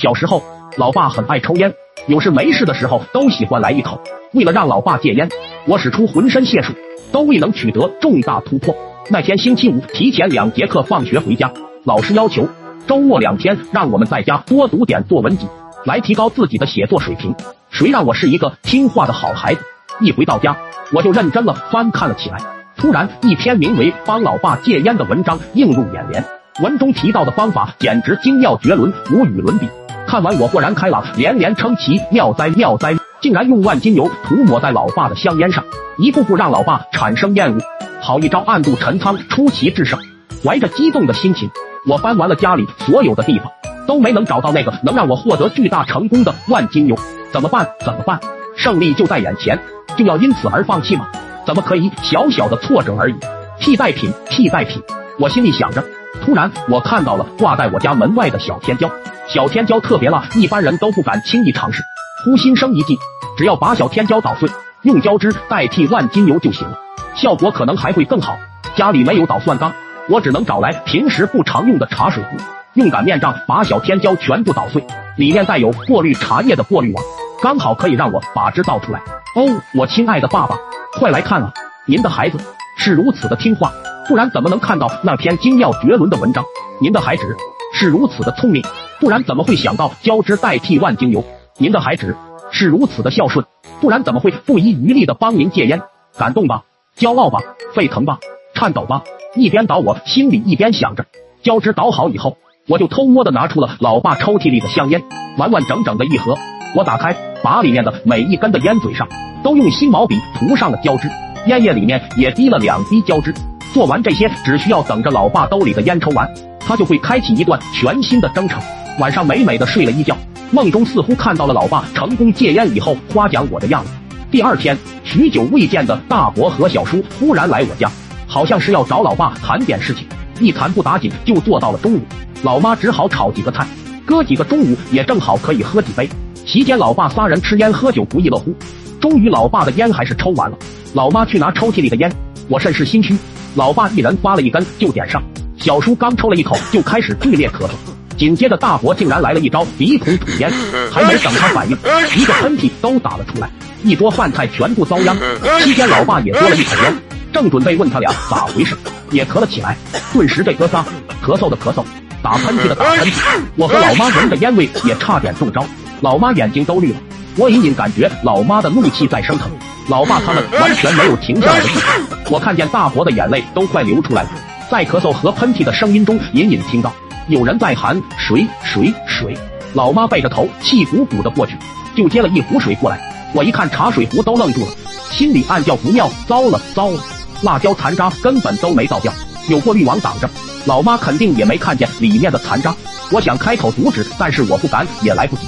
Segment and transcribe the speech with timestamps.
[0.00, 0.44] 小时候，
[0.76, 1.74] 老爸很爱抽烟，
[2.06, 4.00] 有事没事的时候都喜欢来一口。
[4.32, 5.28] 为了让老爸戒烟，
[5.66, 6.72] 我使出浑身解数，
[7.10, 8.72] 都未能取得重大突破。
[9.10, 12.48] 那天星期五提前两节课放学回家，老师要求
[12.86, 15.48] 周末两天让我们在家多读点作文集，
[15.84, 17.34] 来提高自己的写作水平。
[17.68, 19.60] 谁让我是一个听话的好孩子？
[20.00, 20.56] 一回到家，
[20.92, 22.38] 我就认真了翻看了起来。
[22.76, 26.24] 突然，一篇名为《帮老爸戒烟》的文章映入眼帘，
[26.62, 29.66] 文中提到的方法简直精妙绝伦，无与伦比。
[30.08, 32.96] 看完我豁然开朗，连连称奇，妙哉妙哉！
[33.20, 35.62] 竟然用万金油涂抹在老爸的香烟上，
[35.98, 37.60] 一步步让老爸产生厌恶。
[38.00, 39.98] 好一招暗度陈仓，出奇制胜。
[40.42, 41.50] 怀着激动的心情，
[41.86, 43.52] 我翻完了家里所有的地方，
[43.86, 46.96] 都没能找到那个能让我获得巨大成功的万金油。
[47.30, 47.68] 怎么办？
[47.84, 48.18] 怎么办？
[48.56, 49.58] 胜利就在眼前，
[49.98, 51.06] 就要因此而放弃吗？
[51.46, 51.90] 怎么可以？
[52.00, 53.14] 小小的挫折而已。
[53.60, 54.82] 替代品，替代品。
[55.18, 55.84] 我心里想着，
[56.24, 58.90] 突然我看到了挂在我家门外的小天椒。
[59.28, 61.82] 小天椒特别辣，一般人都不敢轻易尝试。
[62.24, 62.98] 忽心生一计，
[63.36, 64.48] 只要把小天椒捣碎，
[64.80, 66.78] 用胶汁代替万金油就行了。
[67.14, 68.38] 效果可能还会更好。
[68.74, 69.70] 家里没有捣蒜缸，
[70.08, 72.38] 我只能找来平时不常用的茶水壶，
[72.72, 74.82] 用擀面杖把小天椒全部捣碎，
[75.18, 77.04] 里面带有过滤茶叶的过滤网，
[77.42, 79.00] 刚好可以让我把汁倒出来。
[79.34, 80.56] 哦，我亲爱的爸爸，
[80.94, 81.52] 快来看啊！
[81.84, 82.38] 您的孩子
[82.78, 83.70] 是如此的听话，
[84.08, 86.42] 不然怎么能看到那篇精妙绝伦的文章？
[86.80, 87.36] 您的孩子
[87.74, 88.64] 是如此的聪明，
[89.00, 91.24] 不然怎么会想到胶汁代替万精油？
[91.56, 92.16] 您的孩子
[92.50, 93.44] 是如此的孝顺，
[93.80, 95.80] 不然怎么会不遗余力的帮您戒烟？
[96.16, 96.64] 感动吧？
[96.96, 97.38] 骄傲吧，
[97.74, 98.18] 沸腾吧，
[98.54, 99.02] 颤抖吧！
[99.36, 101.06] 一边倒，我心里一边想着。
[101.42, 105.00] 胶汁倒好以后，我就偷摸的拿出了老爸抽屉里的香烟，
[105.36, 106.36] 完完整整的一盒。
[106.74, 109.06] 我打开，把里面的每一根的烟嘴上
[109.44, 111.08] 都用新毛笔涂上了胶汁，
[111.46, 113.32] 烟叶里面也滴了两滴胶汁。
[113.72, 118.60] 做完这些，只需要等着老爸兜里的烟抽完，他就会开启一段全新的征程。
[118.98, 120.16] 晚上美美的睡了一觉，
[120.50, 123.90] 梦中似乎看到了老爸成功戒烟以后夸奖我的样子。
[124.28, 127.88] 第二天，许久未见的大伯和小叔忽然来我家，
[128.26, 130.04] 好像是要找老爸谈点事情。
[130.40, 132.00] 一谈不打紧，就坐到了中午。
[132.42, 133.64] 老妈只好炒几个菜，
[134.04, 136.08] 哥几个中午也正好可以喝几杯。
[136.44, 138.52] 席间，老爸仨人吃烟喝酒不亦乐乎。
[139.00, 140.58] 终于，老爸的烟还是抽完了。
[140.92, 142.12] 老妈去拿抽屉里的烟，
[142.48, 143.16] 我甚是心虚。
[143.54, 145.22] 老爸一人发了一根就点上，
[145.56, 147.70] 小叔刚抽了一口就开始剧烈咳嗽。
[148.18, 150.52] 紧接着，大伯竟然来了一招鼻孔吐烟，
[150.92, 151.78] 还没等他反应，
[152.16, 153.48] 一个喷嚏都打了出来。
[153.84, 155.16] 一桌饭菜全部遭殃，
[155.62, 156.92] 期间老爸也多了一口烟，
[157.32, 158.76] 正准备问他俩咋回事，
[159.12, 159.76] 也咳了起来。
[160.12, 160.84] 顿时这哥仨
[161.24, 161.84] 咳嗽的咳嗽，
[162.20, 163.12] 打喷嚏的打喷嚏，
[163.54, 165.64] 我和老妈闻着烟味也差点中招，
[166.00, 166.98] 老妈眼睛都绿了。
[167.36, 169.48] 我隐隐感觉老妈的怒气在升腾，
[169.88, 171.82] 老爸他们完全没有停下来的意思。
[172.30, 174.30] 我看见大伯的眼泪都快流出来了，
[174.68, 176.92] 在咳嗽和喷嚏的声音中，隐隐听到
[177.28, 179.36] 有人在喊水水水。
[179.74, 181.54] 老妈背着头，气鼓鼓的过去，
[181.94, 182.98] 就接了一壶水过来。
[183.34, 184.72] 我一看茶水壶都愣住了，
[185.10, 187.00] 心里暗叫不妙，糟了糟了！
[187.42, 189.12] 辣椒残渣根本都没倒掉，
[189.48, 190.28] 有过滤网挡着，
[190.64, 192.74] 老妈肯定也没看见里面的残渣。
[193.12, 195.42] 我想开口阻止，但是我不敢，也来不及。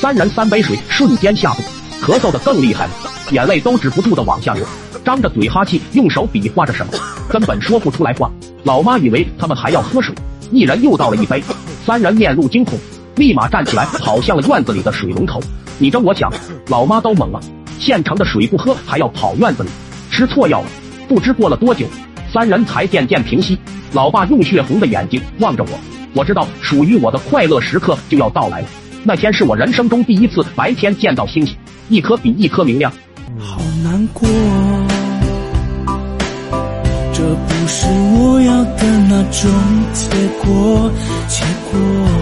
[0.00, 1.62] 三人三杯水瞬间下肚，
[2.00, 2.92] 咳嗽的更厉害了，
[3.32, 4.64] 眼泪都止不住的往下流，
[5.04, 6.92] 张着嘴哈气，用手比划着什么，
[7.28, 8.30] 根本说不出来话。
[8.62, 10.14] 老妈以为他们还要喝水，
[10.50, 11.42] 一人又倒了一杯，
[11.84, 12.78] 三人面露惊恐，
[13.16, 15.40] 立马站起来跑向了院子里的水龙头。
[15.78, 16.32] 你争我抢，
[16.68, 17.40] 老妈都懵了。
[17.78, 19.68] 现成的水不喝，还要跑院子里，
[20.10, 20.66] 吃错药了。
[21.08, 21.86] 不知过了多久，
[22.32, 23.58] 三人才渐渐平息。
[23.92, 25.70] 老爸用血红的眼睛望着我，
[26.14, 28.68] 我知道属于我的快乐时刻就要到来了。
[29.02, 31.54] 那天是我人生中第一次白天见到星星，
[31.88, 32.90] 一颗比一颗明亮。
[33.38, 34.28] 好难过，
[37.12, 37.86] 这不是
[39.42, 39.50] 种
[39.92, 40.08] 结
[40.44, 40.90] 果，
[41.28, 42.13] 结果。